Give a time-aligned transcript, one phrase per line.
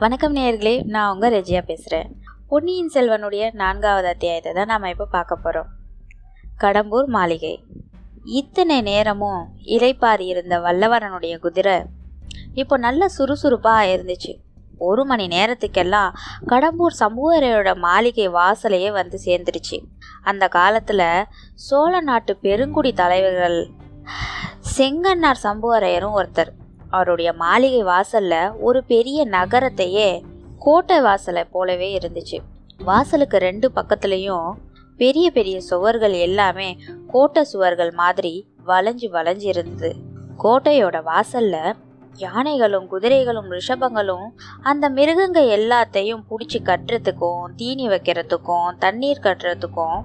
[0.00, 2.08] வணக்கம் நேயர்களே நான் உங்கள் ரெஜியா பேசுகிறேன்
[2.48, 5.68] பொன்னியின் செல்வனுடைய நான்காவது அத்தியாயத்தை தான் நாம் இப்போ பார்க்க போகிறோம்
[6.58, 7.64] கடம்பூர் மாளிகை.
[8.24, 11.84] இத்தனை நேரமும் இலைப்பாரி இருந்த வல்லவரனுடைய குதிரை
[12.54, 14.38] இப்போ நல்ல சுறுசுறுப்பாக இருந்துச்சு
[14.78, 16.14] ஒரு மணி நேரத்துக்கெல்லாம்
[16.46, 19.78] கடம்பூர் சமூகரையோட மாளிகை வாசலையே வந்து சேர்ந்துருச்சு
[20.22, 23.70] அந்த காலத்தில் சோழ நாட்டு பெருங்குடி தலைவர்கள்
[24.76, 26.63] செங்கன்னார் சம்புவரையரும் ஒருத்தர்.
[26.94, 30.10] அவருடைய மாளிகை வாசல்ல ஒரு பெரிய நகரத்தையே
[30.58, 32.38] கோட்டை வாசலை போலவே இருந்துச்சு.
[32.84, 34.50] வாசலுக்கு ரெண்டு பக்கத்துலேயும்
[35.02, 36.68] பெரிய பெரிய சுவர்கள் எல்லாமே
[37.06, 38.34] கோட்டை சுவர்கள் மாதிரி
[38.66, 39.90] வளைஞ்சு வளைஞ்சு இருந்தது.
[40.42, 41.56] கோட்டையோட வாசல்ல
[42.16, 44.26] யானைகளும் குதிரைகளும் ரிஷபங்களும்
[44.62, 49.98] அந்த மிருகங்க எல்லாத்தையும் பிடிச்சி கட்டுறதுக்கும் தீனி வைக்கிறதுக்கும் தண்ணீர் கட்டுறதுக்கும்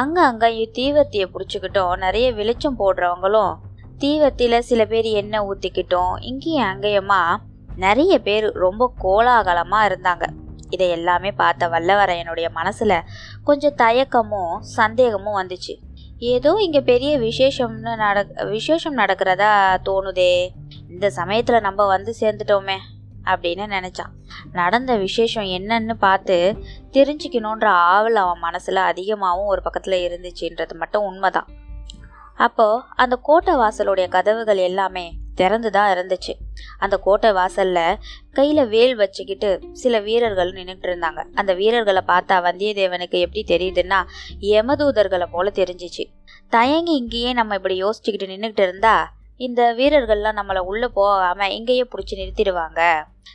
[0.00, 1.96] அங்க அங்கேயும் தீவர்த்தியை பிடிச்சிக்கிட்டும்.
[1.96, 3.52] நிறைய வெளிச்சம் போடுறவங்களும்
[3.98, 7.36] தீவத்தில் சில பேர் எண்ணெய் ஊற்றிக்கிட்டோம் இங்கேயும் அங்கேயுமா
[7.76, 10.24] நிறைய பேர் ரொம்ப கோலாகலமாக இருந்தாங்க.
[10.70, 13.04] இதை எல்லாமே பார்த்த வல்லவரையனுடைய மனசில்
[13.44, 15.74] கொஞ்சம் தயக்கமும் சந்தேகமும் வந்துச்சு.
[16.18, 20.48] ஏதோ இங்கே பெரிய விசேஷம்னு நட விசேஷம் நடக்கிறதா தோணுதே.
[20.88, 22.78] இந்த சமயத்தில் நம்ம வந்து சேர்ந்துட்டோமே
[23.24, 24.12] அப்படின்னு நினச்சான்.
[24.52, 26.56] நடந்த விசேஷம் என்னன்னு பார்த்து
[26.92, 31.50] தெரிஞ்சுக்கணுன்ற ஆவல் அவன் மனசில் அதிகமாகவும் ஒரு பக்கத்தில் இருந்துச்சுன்றது மட்டும் உண்மைதான்.
[32.38, 36.32] அப்போ அந்த கோட்டை வாசலுடைய கதவுகள் எல்லாமே திறந்து தான் இருந்துச்சு.
[36.78, 37.78] அந்த கோட்டை வாசல்ல
[38.36, 41.20] கையில வேல் வச்சுக்கிட்டு சில வீரர்கள் நின்றுட்டு இருந்தாங்க.
[41.34, 44.00] அந்த வீரர்களை பார்த்தா வந்தியத்தேவனுக்கு எப்படி தெரியுதுன்னா
[44.50, 46.04] யமதூதர்களை போல தெரிஞ்சிச்சு.
[46.48, 48.94] தயங்கி இங்கேயே நம்ம இப்படி யோசிச்சுக்கிட்டு நின்றுக்கிட்டு இருந்தா
[49.40, 52.80] இந்த வீரர்கள்லாம் நம்மளை உள்ள போகாம இங்கேயே பிடிச்சி நிறுத்திடுவாங்க.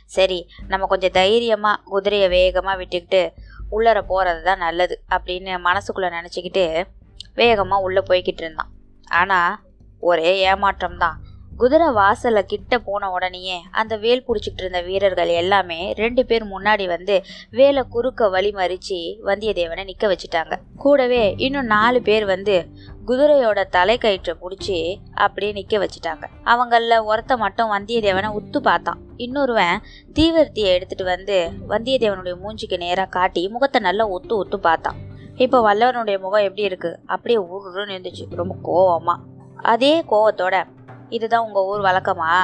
[0.06, 0.38] சரி
[0.68, 3.22] நம்ம கொஞ்சம் தைரியமா குதிரையை வேகமா விட்டுக்கிட்டு
[3.70, 6.86] உள்ளர போறது தான் நல்லது அப்படின்னு மனசுக்குள்ள நினச்சிக்கிட்டு
[7.34, 8.72] வேகமாக உள்ளே போய்கிட்டு இருந்தான்.
[9.10, 9.58] ஆனால்
[10.02, 11.16] ஒரே ஏமாற்றம் தான்
[11.60, 17.22] குதிரை வாசலை கிட்ட போன உடனேயே அந்த வேல் பிடிச்சிக்கிட்டு இருந்த வீரர்கள் எல்லாமே ரெண்டு பேர் முன்னாடி வந்து
[17.50, 20.54] வேலை குறுக்க வழி மறித்து வந்தியத்தேவனை நிற்க வச்சுட்டாங்க.
[20.76, 22.56] கூடவே இன்னும் நாலு பேர் வந்து
[23.04, 24.78] குதிரையோட தலை கயிற்றை பிடிச்சி
[25.14, 26.24] அப்படியே நிற்க வச்சுட்டாங்க.
[26.44, 29.02] அவங்களில் ஒருத்த மட்டும் வந்தியத்தேவனை உத்து பார்த்தான்.
[29.16, 29.82] இன்னொருவன்
[30.12, 31.38] தீவர்த்தியை எடுத்துட்டு வந்து
[31.68, 34.98] வந்தியத்தேவனுடைய மூஞ்சிக்கு நேராக காட்டி முகத்தை நல்லா ஒத்து ஒத்து பார்த்தான்.
[35.38, 36.98] இப்போ வல்லவனுடைய முகம் எப்படி இருக்கு?
[37.06, 38.24] அப்படியே ஊருன்னு இருந்துச்சு.
[38.30, 39.16] ரொம்ப கோவமா.
[39.56, 40.64] அதே கோவத்தோட
[41.08, 42.34] இதுதான் உங்க ஊர் வழக்கமா?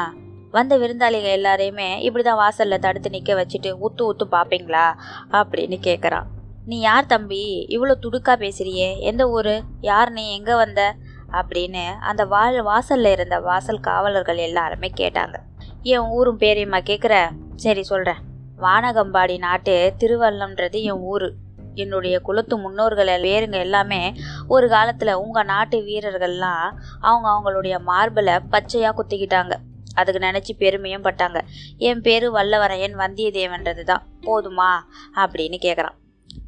[0.51, 4.95] வந்த விருந்தாளிகள் எல்லாரையுமே இப்படிதான் வாசல்ல தடுத்து நிக்க வச்சுட்டு உத்து உத்து பாப்பீங்களா?
[5.31, 6.23] அப்படின்னு கேக்குறான்
[6.65, 7.67] நீ யார் தம்பி?
[7.69, 8.99] இவ்வளோ துடுக்கா பேசுறியே.
[8.99, 9.63] எந்த ஊரு?
[9.81, 10.35] யார் நீ?
[10.35, 10.95] எங்க வந்த?
[11.33, 15.35] அப்படின்னு அந்த வாழ் வாசல்ல இருந்த வாசல் காவலர்கள் எல்லாருமே கேட்டாங்க.
[15.83, 18.23] என் ஊரும் பேரையுமா கேட்குற சரி சொல்றேன்.
[18.61, 21.35] வானகம்பாடி நாட்டு திருவள்ளம்ன்றது என் ஊரு.
[21.75, 24.15] என்னுடைய குலத்து முன்னோர்கள் வேறுங்க எல்லாமே
[24.49, 26.67] ஒரு காலத்தில் உங்கள் நாட்டு வீரர்கள்லாம்
[27.01, 29.55] அவங்க அவங்களுடைய மார்பில் பச்சையாக குத்திக்கிட்டாங்க.
[29.95, 31.41] அதுக்கு நினச்சி பெருமையும் பட்டாங்க.
[31.79, 34.71] என் பேர் வல்லவரையன் வந்தியத்தேவன்றது தான் போதுமா?
[35.17, 35.99] அப்படின்னு கேட்குறான்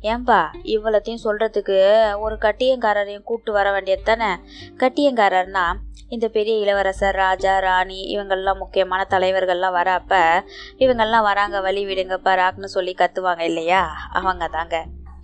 [0.03, 1.77] ஏன்பா இவ்வளத்தையும் சொல்கிறதுக்கு
[2.19, 4.31] ஒரு கட்டியங்காரரையும் கூப்பிட்டு வர வேண்டியது தானே?
[4.77, 5.65] கட்டியங்காரர்னா
[6.09, 10.43] இந்த பெரிய இளவரசர் ராஜா ராணி இவங்கெல்லாம் முக்கியமான தலைவர்கள்லாம் வரப்ப
[10.79, 13.83] இவங்கள்லாம் இவங்கெல்லாம் வராங்க வழி விடுங்க பராக்னு சொல்லி கத்துவாங்க இல்லையா?
[14.13, 14.77] அவங்க தாங்க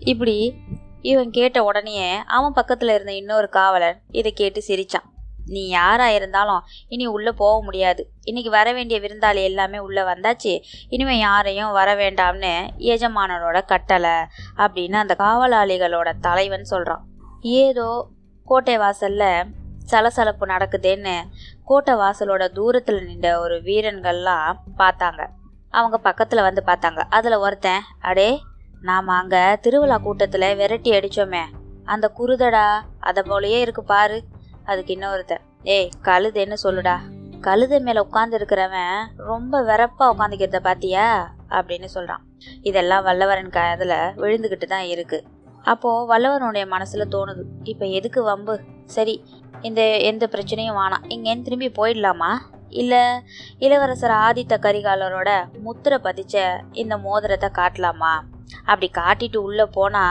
[0.05, 0.55] இப்படி
[1.01, 5.11] இவன் கேட்ட உடனே அவன் பக்கத்துல இருந்த இன்னொரு காவலன் இதை கேட்டு சிரிச்சான்.
[5.47, 8.11] நீ யாரா இருந்தாலும் இனி உள்ள போக முடியாது.
[8.23, 10.61] இன்னைக்கு வர வேண்டிய விருந்தாளி எல்லாமே உள்ள வந்தாச்சு.
[10.89, 14.11] இனிமே யாரையும் வர வேண்டாம்னு எஜமானரோட கட்டளை
[14.57, 17.01] அப்படின்னு அந்த காவலாளிகளோட தலைவன் சொல்றான்.
[17.41, 18.09] ஏதோ
[18.45, 19.45] கோட்டை வாசல்ல
[19.79, 21.17] சலசலப்பு நடக்குதுன்னு
[21.65, 25.29] கோட்டை வாசலோட தூரத்துல நின்ற ஒரு வீரன்கள்லாம் பார்த்தாங்க.
[25.71, 27.05] அவங்க பக்கத்துல வந்து பார்த்தாங்க.
[27.11, 28.41] அதுல ஒருத்தன் அடே
[28.83, 31.43] நாம அங்க திருவிழா கூட்டத்துல விரட்டி அடிச்சோமே.
[31.85, 34.23] அந்த குருதடா அத போலயே இருக்கு பாரு.
[34.65, 36.97] அதுக்கு இன்னொருத்தன் ஏய் கழுதைன்னு சொல்லுடா.
[37.41, 41.35] கழுதை மேல உட்கார்ந்து இருக்கிறவன் ரொம்ப வெறப்பா உட்காந்துக்கிறத பாத்தியா?
[41.51, 42.23] அப்படின்னு சொல்றான்.
[42.63, 45.25] இதெல்லாம் வல்லவரன் காதுல விழுந்துகிட்டு தான் இருக்கு.
[45.63, 48.61] அப்போ வல்லவனுடைய மனசுல தோணுது இப்ப எதுக்கு வம்பு?
[48.85, 49.25] சரி
[49.61, 51.07] இந்த எந்த பிரச்சனையும் வேணாம்.
[51.09, 52.33] இங்கேன்னு திரும்பி போயிடலாமா?
[52.69, 53.23] இல்ல
[53.59, 58.25] இளவரசர் ஆதித்த கரிகாலரோட முத்திரை பதிச்ச இந்த மோதிரத்தை காட்டலாமா?
[58.65, 60.05] அப்படி காட்டிட்டு உள்ள போனா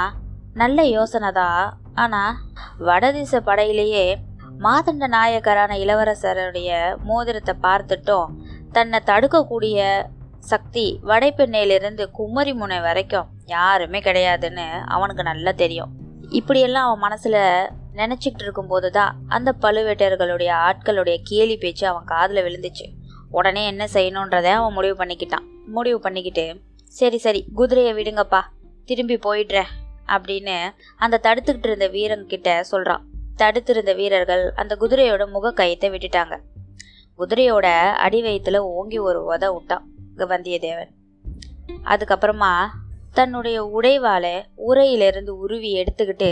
[0.53, 1.61] நல்ல யோசனை தான்
[1.93, 2.23] ஆனா
[2.87, 4.05] வடதிசை படையிலேயே
[4.65, 6.69] மாதண்ட நாயக்கரான இளவரசருடைய
[7.09, 8.31] மோதிரத்தை பார்த்துட்டும்.
[8.71, 9.79] தன்னை தடுக்கக்கூடிய
[10.51, 15.91] சக்தி வடைப்பெண்ணையிலிருந்து குமரி முனை வரைக்கும் யாருமே கிடையாதுன்னு அவனுக்கு நல்லா தெரியும்.
[16.39, 17.37] இப்படியெல்லாம் அவன் மனசுல
[17.99, 22.85] நினச்சிக்கிட்டு இருக்கும்போது தான் அந்த பழுவேட்டர்களுடைய ஆட்களுடைய கேலி பேச்சு அவன் காதில் விழுந்துச்சு.
[23.29, 25.45] உடனே என்ன செய்யணுன்றத அவன் முடிவு பண்ணிக்கிட்டான்.
[25.77, 26.45] முடிவு பண்ணிக்கிட்டு
[26.97, 28.41] சரி சரி குதிரையை விடுங்கப்பா.
[28.85, 29.71] திரும்பி போயிடுறேன்
[30.07, 30.55] அப்படின்னு
[30.97, 33.03] அந்த தடுத்துக்கிட்டு இருந்த வீரங்கிட்ட சொல்கிறான்
[33.35, 36.33] தடுத்திருந்த வீரர்கள் அந்த குதிரையோட முக கயத்தை விட்டுட்டாங்க.
[37.19, 37.67] குதிரையோட
[38.05, 39.85] அடி வயிற்றுல ஓங்கி ஒரு உத விட்டான்
[40.17, 40.91] வந்தியத்தேவன்.
[41.83, 42.53] அதுக்கப்புறமா
[43.13, 44.35] தன்னுடைய உடைவாளை
[44.67, 46.31] உரையிலிருந்து உருவி எடுத்துக்கிட்டு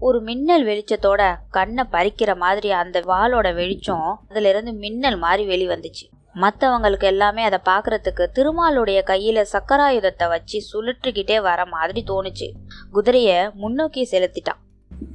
[0.00, 6.06] ஒரு மின்னல் வெளிச்சத்தோட கண்ணை பறிக்கிற மாதிரி அந்த வாளோட வெளிச்சம் அதுல இருந்து மின்னல் மாதிரி வெளி வந்துச்சு
[6.34, 12.48] மற்றவங்களுக்கு எல்லாமே அதை பார்க்கறதுக்கு திருமாலுடைய கையில சக்கராயுதத்தை வச்சு சுழற்றிக்கிட்டே வர மாதிரி தோணுச்சு.
[12.94, 14.60] குதிரைய முன்னோக்கி செலுத்திட்டான்.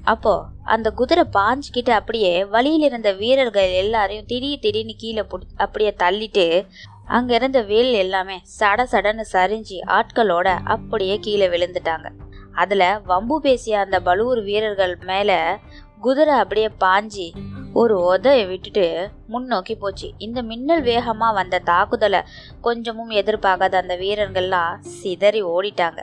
[0.04, 5.24] அப்போ அந்த குதிரை பாஞ்சுக்கிட்டு அப்படியே வழியில் இருந்த வீரர்கள் எல்லாரையும் திடீர் திடீர்னு கீழே
[5.56, 6.68] அப்படியே தள்ளிட்டு
[7.06, 12.08] அங்க இருந்த வேல் எல்லாமே சட சடன்னு சரிஞ்சு ஆட்களோட அப்படியே கீழே விழுந்துட்டாங்க.
[12.52, 15.60] அதுல வம்பு பேசிய அந்த பலூர் வீரர்கள் மேல
[16.06, 17.28] குதிரை அப்படியே பாஞ்சி
[17.74, 18.86] ஒரு உதைய விட்டுட்டு
[19.28, 20.08] முன்னோக்கி போச்சு.
[20.18, 22.22] இந்த மின்னல் வேகமாக வந்த தாக்குதலை
[22.62, 26.00] கொஞ்சமும் எதிர்பார்க்காத அந்த வீரர்கள்லாம் சிதறி ஓடிட்டாங்க.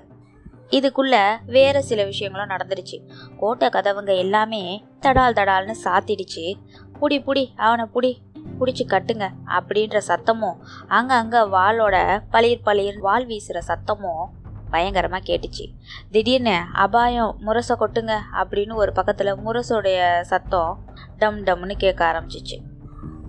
[0.70, 2.98] இதுக்குள்ள வேற சில விஷயங்களும் நடந்துருச்சு.
[3.40, 4.62] கோட்டை கதவுங்க எல்லாமே
[5.00, 6.44] தடால் தடால்னு சாத்திடுச்சு.
[7.00, 8.12] புடி புடி அவனை புடி
[8.58, 9.26] பிடிச்சி கட்டுங்க
[9.56, 10.58] அப்படின்ற சத்தமும்
[10.96, 11.96] அங்கங்கே வாளோட
[12.34, 14.24] பளிர் பளிர் வால் வீசுற சத்தமும்
[14.74, 15.64] பயங்கரமாக கேட்டுச்சு.
[16.10, 20.00] திடீர்னு அபாயம் முரசை கொட்டுங்க அப்படின்னு ஒரு பக்கத்தில் முரசோடைய
[20.32, 20.72] சத்தம்
[21.18, 22.56] டம் டம்னு கேட்க ஆரம்பிச்சிச்சு.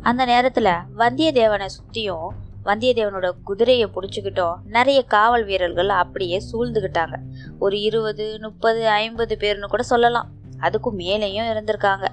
[0.01, 2.27] அந்த நேரத்தில் வந்தியத்தேவனை சுற்றியும்
[2.65, 7.17] வந்தியத்தேவனோட குதிரையை பிடிச்சிக்கிட்டோம் நிறைய காவல் வீரர்கள் அப்படியே சூழ்ந்துக்கிட்டாங்க
[7.59, 10.29] ஒரு இருபது முப்பது ஐம்பது பேர்னு கூட சொல்லலாம்.
[10.65, 12.05] அதுக்கும் மேலேயும் இருந்திருக்காங்க.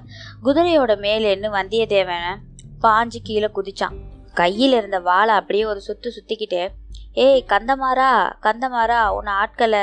[0.43, 2.33] குதிரையோட மேலேன்னு வந்தியத்தேவனை
[2.81, 3.97] பாஞ்சு கீழே குதிச்சான்.
[4.33, 6.69] கையில் இருந்த வாளை அப்படியே ஒரு சுத்து சுத்திக்கிட்டு
[7.13, 9.79] ஏய் கந்தமாரா கந்தமாரா உன்னை ஆட்களை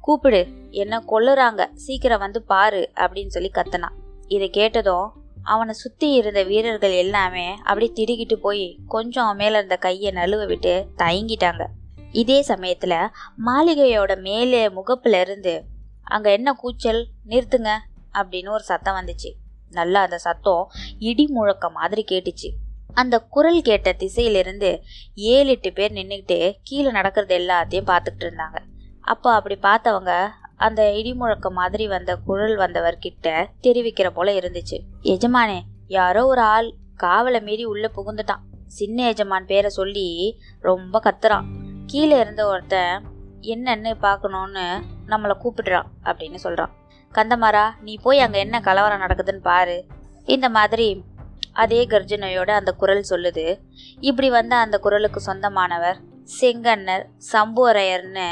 [0.00, 0.48] கூப்பிடு.
[0.70, 1.72] என்ன கொல்லுறாங்க.
[1.74, 3.96] சீக்கிரம் வந்து பாரு அப்படின்னு சொல்லி கத்தனான்
[4.26, 5.12] இதை கேட்டதும்
[5.42, 10.86] அவனை சுத்தி இருந்த வீரர்கள் எல்லாமே அப்படி திடுக்கிட்டு போய் கொஞ்சம் அவன் மேல இருந்த கையை நழுவ விட்டு
[10.96, 11.66] தயங்கிட்டாங்க.
[12.12, 13.08] இதே சமயத்துல
[13.46, 15.64] மாளிகையோட மேலே முகப்புல இருந்து
[16.02, 17.08] அங்க என்ன கூச்சல்?
[17.26, 17.70] நிறுத்துங்க
[18.12, 19.30] அப்படின்னு ஒரு சத்தம் வந்துச்சு.
[19.70, 22.50] நல்லா அந்த சத்தம் இடி முழக்க மாதிரி கேட்டுச்சு.
[22.94, 24.80] அந்த குரல் கேட்ட திசையிலிருந்து
[25.14, 28.58] ஏழு எட்டு பேர் நின்றுக்கிட்டு கீழே நடக்கிறது எல்லாத்தையும் பார்த்துக்கிட்டு இருந்தாங்க.
[29.00, 30.26] அப்போ அப்படி பார்த்தவங்க
[30.56, 34.78] அந்த இடி முழக்க மாதிரி வந்த குரல் வந்தவர்கிட்ட தெரிவிக்கிற போல இருந்துச்சு.
[35.02, 38.44] எஜமானே யாரோ ஒரு ஆள் காவலை மீறி உள்ளே புகுந்துட்டான்.
[38.66, 41.46] சின்ன எஜமான் பேரை சொல்லி ரொம்ப கத்துறான்.
[41.86, 43.06] கீழே இருந்த ஒருத்தன்
[43.40, 44.66] என்னன்னு பார்க்கணும்னு
[45.06, 46.74] நம்மளை கூப்பிடுறான் அப்படின்னு சொல்கிறான்
[47.14, 49.86] கந்தமாரா நீ போய் அங்கே என்ன கலவரம் நடக்குதுன்னு பாரு.
[50.24, 51.04] இந்த மாதிரி
[51.52, 53.58] அதே கர்ஜனையோட அந்த குரல் சொல்லுது.
[54.00, 55.96] இப்படி வந்த அந்த குரலுக்கு சொந்தமானவர்
[56.40, 58.28] செங்கன்னர் சம்புவரையர்னு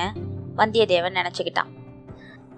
[0.56, 1.76] வந்தியத்தேவன் நினச்சிக்கிட்டான்.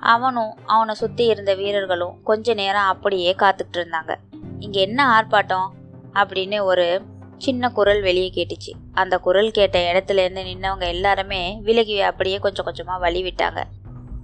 [0.01, 4.17] அவனும் அவனை சுற்றி இருந்த வீரர்களும் கொஞ்ச நேரம் அப்படியே காத்துக்கிட்டு இருந்தாங்க.
[4.59, 5.69] இங்கே என்ன ஆர்ப்பாட்டம்?
[6.13, 7.03] அப்படின்னு ஒரு
[7.39, 8.73] சின்ன குரல் வெளியே கேட்டுச்சு.
[8.93, 13.63] அந்த குரல் கேட்ட இடத்துலேருந்து நின்னவங்க எல்லாருமே விலகி அப்படியே கொஞ்சம் கொஞ்சமாக வழி விட்டாங்க.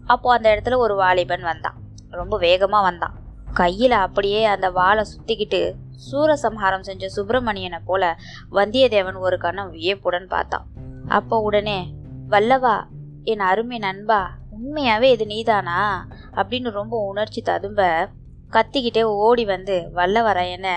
[0.06, 1.74] அப்போ அந்த இடத்துல ஒரு வாலிபன் வந்தான்.
[2.10, 3.14] ரொம்ப வேகமாக வந்தான்.
[3.54, 5.72] கையில் அப்படியே அந்த வாழை சுற்றிக்கிட்டு
[6.06, 8.16] சூரசம்ஹாரம் செஞ்ச சுப்பிரமணியனை போல
[8.52, 10.66] வந்தியத்தேவன் ஒரு கணம் வியப்புடன் பார்த்தான்.
[11.08, 11.78] அப்போ உடனே
[12.28, 12.76] வல்லவா
[13.24, 14.20] என் அருமை நண்பா
[14.56, 16.06] உண்மையாவே இது நீதானா?
[16.34, 18.08] அப்படின்னு ரொம்ப உணர்ச்சி ததும்ப
[18.50, 20.74] கத்திக்கிட்டே ஓடி வந்து வல்லவரையனை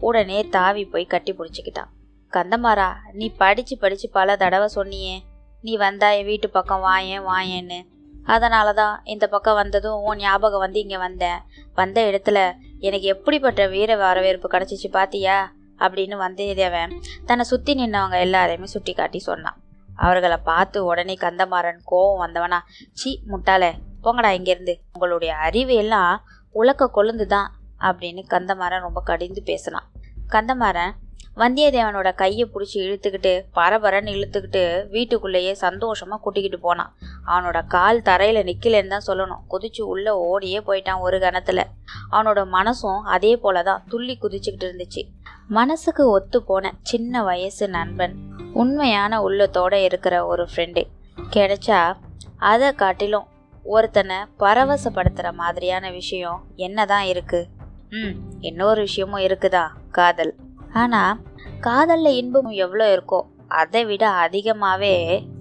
[0.00, 1.90] உடனே தாவி போய் கட்டி பிடிச்சிக்கிட்டான்.
[2.32, 5.16] கந்தமாரா நீ படிச்சு படிச்சு பல தடவை சொன்னியே
[5.62, 7.78] நீ வந்தா என் வீட்டு பக்கம் வாயேன் வாயேன்னு.
[8.24, 11.40] அதனால தான் இந்த பக்கம் வந்ததும் உன் ஞாபகம் வந்து இங்கே வந்தேன்.
[11.74, 12.38] வந்த இடத்துல
[12.80, 15.38] எனக்கு எப்படிப்பட்ட வீர வரவேற்பு கிடச்சிச்சு பாத்தியா?
[15.78, 16.92] அப்படின்னு வந்தியத்தேவன்
[17.26, 19.58] தன்னை சுற்றி நின்னவங்க எல்லாரையுமே சுட்டி காட்டி சொன்னான்.
[19.96, 22.58] அவர்களை பார்த்து உடனே கந்தமாறன் கோவம் வந்தவனா
[22.92, 23.70] சி முட்டாளே
[24.04, 24.74] போங்கடா இங்கேருந்து.
[24.92, 26.14] உங்களுடைய அறிவு எல்லாம்
[26.54, 27.48] உலக்க கொழுந்து தான்
[27.80, 29.88] அப்படின்னு கந்தமாறன் ரொம்ப கடிந்து பேசினான்.
[30.28, 30.92] கந்தமாறன்
[31.36, 36.96] வந்தியத்தேவனோட கையை பிடிச்சி இழுத்துக்கிட்டு பரபரன்னு இழுத்துக்கிட்டு வீட்டுக்குள்ளேயே சந்தோஷமாக கூட்டிக்கிட்டு போனான்.
[37.26, 39.42] அவனோட கால் தரையில் நிற்கலன்னு தான் சொல்லணும்.
[39.50, 41.64] குதிச்சு உள்ளே ஓடியே போயிட்டான் ஒரு கணத்தில்.
[42.12, 45.04] அவனோட மனசும் அதே போலதான் துள்ளி குதிச்சுக்கிட்டு இருந்துச்சு.
[45.48, 48.14] மனசுக்கு ஒத்து போன சின்ன வயசு நண்பன்
[48.52, 50.82] உண்மையான உள்ளத்தோட இருக்கிற ஒரு ஃப்ரெண்டு
[51.30, 51.96] கிடைச்சா
[52.36, 53.26] அதை காட்டிலும்
[53.62, 57.48] ஒருத்தனை பரவசப்படுத்துகிற மாதிரியான விஷயம் என்னதான் இருக்குது
[57.90, 59.64] ம் இன்னொரு விஷயமும் இருக்குதா?
[59.90, 60.34] காதல்.
[60.74, 61.18] ஆனால்
[61.60, 64.94] காதலில் இன்பமும் எவ்வளோ இருக்கோ அதை விட அதிகமாகவே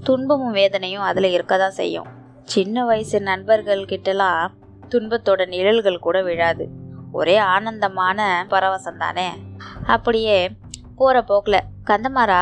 [0.04, 2.08] துன்பமும் வேதனையும் அதில் இருக்க தான் செய்யும்.
[2.44, 4.54] சின்ன வயசு நண்பர்கள் கிட்டலாம்
[4.94, 6.66] துன்பத்தோட நிழல்கள் கூட விழாது.
[7.12, 8.20] ஒரே ஆனந்தமான
[8.50, 9.30] பரவசம் தானே
[9.88, 10.50] அப்படியே
[10.96, 12.42] போகிற போக்கில் கந்தமாரா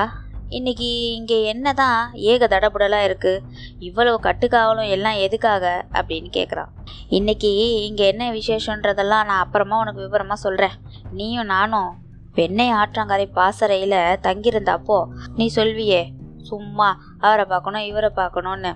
[0.49, 3.43] இன்னைக்கு இங்கே என்னதான் ஏக தடபுடலாக இருக்குது
[3.79, 5.65] இவ்வளவு கட்டுக்காவலும் எல்லாம் எதுக்காக?
[5.93, 6.71] அப்படின்னு கேட்குறான்
[7.09, 7.51] இன்னைக்கு
[7.87, 10.75] இங்கே என்ன விசேஷன்றதெல்லாம் நான் அப்புறமா உனக்கு விவரமாக சொல்கிறேன்
[11.11, 11.91] நீயும் நானும்
[12.37, 14.97] பெண்ணை ஆற்றங்கரை பாசறையில் தங்கியிருந்தாப்போ
[15.37, 16.01] நீ சொல்வியே
[16.49, 16.87] சும்மா
[17.25, 18.71] அவரை பார்க்கணும் இவரை பார்க்கணும்னு.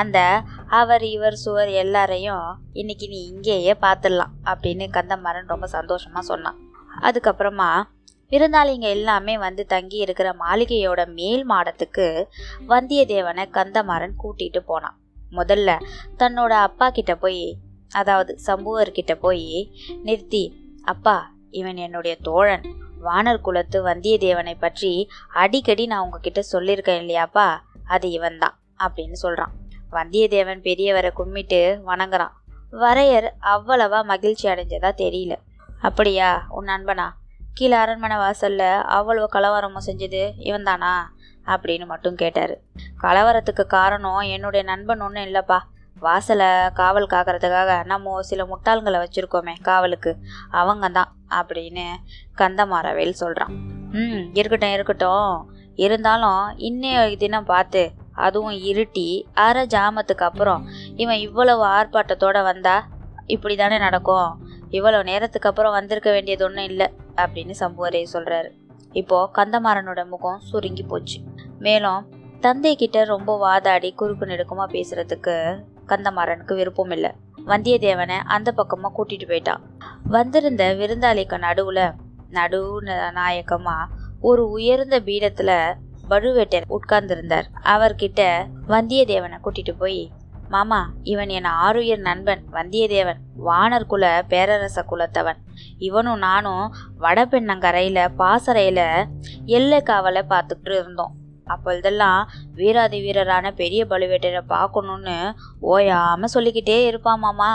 [0.00, 0.18] அந்த
[0.78, 2.46] அவர் இவர் சுவர் எல்லாரையும்
[2.80, 6.58] இன்னைக்கு நீ இங்கேயே பார்த்துடலாம் அப்படின்னு கந்தமாறன் ரொம்ப சந்தோஷமா சொன்னான்.
[7.02, 7.70] அதுக்கப்புறமா
[8.30, 12.06] விருந்தாளிங்க எல்லாமே வந்து தங்கி இருக்கிற மாளிகையோட மேல் மாடத்துக்கு
[12.72, 14.96] வந்தியத்தேவனை கந்தமாறன் கூட்டிட்டு போனான்.
[15.38, 15.70] முதல்ல
[16.20, 17.44] தன்னோட அப்பா கிட்ட போய்
[18.00, 19.48] அதாவது சம்புவர்கிட்ட போய்
[20.06, 20.44] நிறுத்தி
[20.92, 21.16] அப்பா
[21.60, 22.64] இவன் என்னுடைய தோழன்
[23.04, 27.58] வானர் குலத்து வந்தியத்தேவனை பற்றி அடிக்கடி நான் உங்ககிட்ட சொல்லியிருக்கேன் இல்லையாப்பா?
[27.84, 29.52] அது இவன்தான் அப்படின்னு சொல்கிறான்
[29.92, 32.32] வந்தியத்தேவன் பெரியவரை கும்பிட்டு வணங்குறான்.
[32.72, 35.36] வரையர் அவ்வளவா மகிழ்ச்சி அடைஞ்சதா தெரியல.
[35.80, 37.08] அப்படியா உன் நண்பனா?
[37.54, 40.92] கீழே அரண்மனை வாசல்ல அவ்வளவு கலவரமும் செஞ்சது இவன்தானா?
[41.46, 42.58] அப்படின்னு மட்டும் கேட்டார்.
[43.02, 45.58] கலவரத்துக்கு காரணம் என்னுடைய நண்பன் ஒன்றும் இல்லைப்பா.
[46.06, 50.12] வாசலை காவல் காக்கிறதுக்காக நம்ம சில முட்டாள்களை வச்சுருக்கோமே காவலுக்கு.
[50.60, 51.86] அவங்க தான் அப்படின்னு
[52.40, 53.52] கந்தமாரவேல் சொல்கிறான்
[54.02, 55.32] ம் இருக்கட்டும் இருக்கட்டும்.
[55.84, 57.82] இருந்தாலும் இன்னைய தினம் பார்த்து
[58.26, 59.08] அதுவும் இருட்டி
[59.44, 60.62] அரை ஜாமத்துக்கு அப்புறம்
[60.96, 62.76] இவன் இவ்வளவு ஆர்ப்பாட்டத்தோட வந்தா
[63.34, 64.30] இப்படி தானே நடக்கும்?
[64.70, 68.50] இவ்வளோ நேரத்துக்கு அப்புறம் வந்திருக்க வேண்டியது ஒன்றும் இல்லை அப்படின்னு சம்புவரே சொல்கிறாரு
[68.92, 71.18] இப்போது கந்தமாறனோட முகம் சுருங்கி போச்சு.
[71.58, 72.00] மேலும்
[72.40, 75.36] தந்தை கிட்ட ரொம்ப வாதாடி குறுக்கு நெடுக்குமா பேசுறதுக்கு
[75.92, 77.12] கந்தமாறனுக்கு விருப்பம் இல்லை
[77.46, 79.62] வந்தியத்தேவனை அந்த பக்கமா கூட்டிட்டு போயிட்டான்
[80.14, 81.80] வந்திருந்த விருந்தாளிக்கு நடுவுல
[82.36, 82.60] நடு
[83.18, 83.78] நாயக்கமா
[84.28, 85.50] ஒரு உயர்ந்த பீடத்துல
[86.10, 87.46] பழுவேட்டர் உட்கார்ந்திருந்தார்.
[87.74, 88.20] அவர்கிட்ட
[88.68, 90.02] வந்தியத்தேவனை கூட்டிட்டு போய்
[90.48, 93.20] மாமா இவன் என் ஆருயிர் நண்பன் வந்தியத்தேவன்.
[93.46, 95.38] வானர் குல பேரரச குலத்தவன்.
[95.78, 96.64] இவனும் நானும்
[97.00, 98.80] வடபெண்ணங்கரையில பாசறையில
[99.58, 101.14] எல்லை காவலை பார்த்துக்கிட்டு இருந்தோம்.
[101.54, 102.20] அப்பொழுதெல்லாம்
[102.54, 105.16] வீராதி வீரரான பெரிய பழுவேட்டரை பார்க்கணும்னு
[105.72, 107.50] ஓயாமல் சொல்லிக்கிட்டே இருப்பாமாமா மாமா.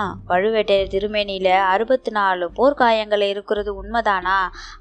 [0.94, 4.38] திருமேனியில் அறுபத்தி நாலு போர்க்காயங்கள் இருக்கிறது உண்மைதானா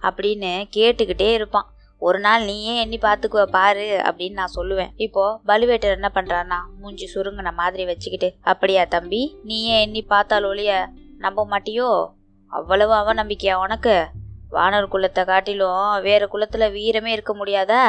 [0.08, 1.68] அப்படின்னு கேட்டுக்கிட்டே இருப்பான்.
[2.02, 4.90] ஒரு நாள் நீயே எண்ணி பார்த்துக்குவ பாரு அப்படின்னு நான் சொல்லுவேன்.
[4.96, 10.72] இப்போ பலுவேட்டர் என்ன பண்ணுறான்னா மூஞ்சி சுருங்கின மாதிரி வச்சுக்கிட்டு அப்படியா தம்பி நீயே எண்ணி பார்த்தால் ஒழிய
[11.24, 11.90] நம்ப மாட்டியோ?
[12.52, 13.96] அவ்வளவு அவநம்பிக்கையா உனக்கு?
[14.56, 17.84] வானர் குலத்தை காட்டிலும் வேறு குலத்தில் வீரமே இருக்க முடியாதா?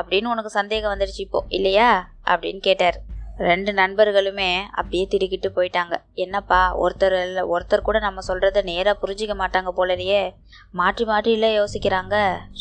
[0.00, 1.88] அப்படின்னு உனக்கு சந்தேகம் வந்துடுச்சு இப்போ இல்லையா?
[2.32, 2.98] அப்படின்னு கேட்டார்.
[3.48, 5.94] ரெண்டு நண்பர்களுமே அப்படியே திடுக்கிட்டு போயிட்டாங்க.
[6.24, 10.20] என்னப்பா ஒருத்தர் இல்லை ஒருத்தர் கூட நம்ம சொல்கிறத நேராக புரிஞ்சிக்க மாட்டாங்க போலரியே
[10.80, 12.14] மாற்றி மாற்றி இல்லை யோசிக்கிறாங்க.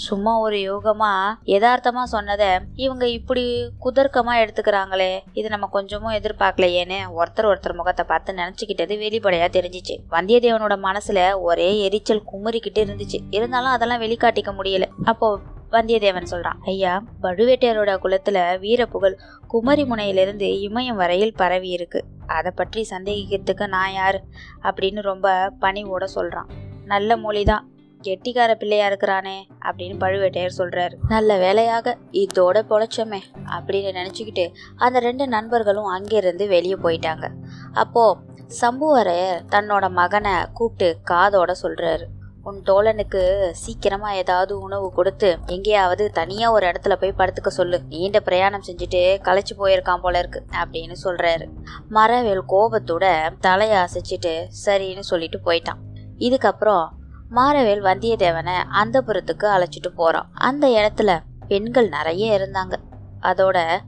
[0.06, 2.50] சும்மா ஒரு யோகமாக யதார்த்தமாக சொன்னதை
[2.86, 3.46] இவங்க இப்படி
[3.86, 5.12] குதர்க்கமாக எடுத்துக்கிறாங்களே.
[5.34, 9.98] இது நம்ம கொஞ்சமும் எதிர்பார்க்கலையேன்னு ஒருத்தர் ஒருத்தர் முகத்தை பார்த்து நினச்சிக்கிட்டது வெளிப்படையாக தெரிஞ்சிச்சு.
[10.18, 13.20] வந்தியத்தேவனோட மனசில் ஒரே எரிச்சல் குமுறிக்கிட்டு இருந்துச்சு.
[13.40, 14.88] இருந்தாலும் அதெல்லாம் வெளிக்காட்டிக்க முடியல.
[15.14, 15.30] அப்போ
[15.72, 22.04] வந்தியத்தேவன் சொல்றான் ஐயா பழுவேட்டையரோட குலத்துல வீரப்புகழ் குமரி முனையிலிருந்து இமயம் வரையில் பரவி இருக்கு.
[22.28, 24.24] அதை பற்றி சந்தேகிக்கிறதுக்கு நான் யார்?
[24.64, 26.50] அப்படின்னு ரொம்ப பணிவோட சொல்றான்.
[26.86, 27.62] நல்ல மொழிதான்
[28.04, 30.94] கெட்டிக்கார பிள்ளையா இருக்கிறானே அப்படின்னு பழுவேட்டையர் சொல்றாரு.
[31.08, 37.32] நல்ல வேலையாக இதோட பொழைச்சோமே அப்படின்னு நினைச்சுக்கிட்டு அந்த ரெண்டு நண்பர்களும் அங்கிருந்து வெளியே போயிட்டாங்க.
[37.74, 38.18] அப்போ
[38.62, 42.04] சம்புவரையர் தன்னோட மகனை கூப்பிட்டு காதோட சொல்றாரு.
[42.44, 47.82] உன் தோழனுக்கு சீக்கிரமா ஏதாவது உணவு கொடுத்து எங்கேயாவது தனியா ஒரு இடத்துல போய் படுத்துக்க சொல்லு.
[47.90, 51.46] நீண்ட பிரயாணம் செஞ்சுட்டு களைச்சு போயிருக்கான் போல இருக்கு அப்படின்னு சொல்றாரு.
[51.92, 55.82] மரவேல் கோபத்தோட தலையை அசைச்சிட்டு சரின்னு சொல்லிட்டு போயிட்டான்.
[56.18, 56.88] இதுக்கப்புறம்
[57.32, 60.30] மாரவேல் வந்தியத்தேவனை அந்த புறத்துக்கு அழைச்சிட்டு போறான்.
[60.34, 62.74] அந்த இடத்துல பெண்கள் நிறைய இருந்தாங்க.
[63.22, 63.80] அதோட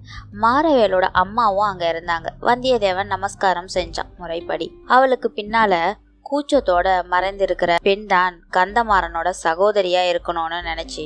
[0.41, 2.25] மாரவேலோட அம்மாவும் அங்க இருந்தாங்க.
[2.41, 4.77] வந்தியத்தேவன் நமஸ்காரம் செஞ்சான் முறைப்படி.
[4.87, 5.93] அவளுக்கு பின்னால
[6.29, 11.05] கூச்சத்தோட மறைந்திருக்கிற பெண் தான் கந்தமாறனோட சகோதரியா இருக்கணும்னு நினைச்சு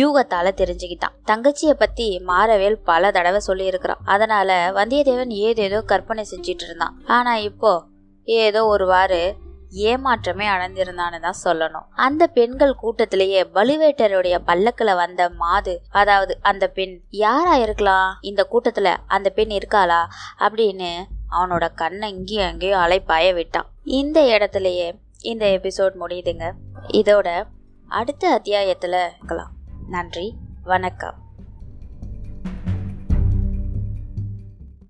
[0.00, 1.16] யூகத்தால தெரிஞ்சுக்கிட்டான்.
[1.30, 6.96] தங்கச்சிய பத்தி மாரவேல் பல தடவை சொல்லி இருக்கிறான் அதனால வந்தியத்தேவன் ஏதேதோ கற்பனை செஞ்சிட்டு இருந்தான்.
[7.06, 7.72] ஆனா இப்போ
[8.24, 9.20] ஏதோ ஒருவாறு
[9.88, 11.86] ஏமாற்றமே அடைந்திருந்தான்னு தான் சொல்லணும்.
[12.06, 18.10] அந்த பெண்கள் கூட்டத்திலேயே பலுவேட்டருடைய பல்லக்குல வந்த மாது அதாவது அந்த பெண் யாரா இருக்கலாம்?
[18.20, 20.00] இந்த கூட்டத்துல அந்த பெண் இருக்காளா?
[20.40, 20.90] அப்படின்னு
[21.30, 23.66] அவனோட கண்ணை இங்கேயும் அங்கேயும் அலைப்பாய விட்டான்.
[23.84, 26.52] இந்த இடத்துலயே இந்த எபிசோட் முடியுதுங்க.
[26.88, 27.46] இதோட
[27.88, 29.50] அடுத்த அத்தியாயத்துல இருக்கலாம்.
[29.88, 30.34] நன்றி.
[30.64, 31.26] வணக்கம்.